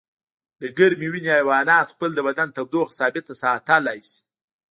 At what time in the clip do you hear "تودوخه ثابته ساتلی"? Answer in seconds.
2.55-3.99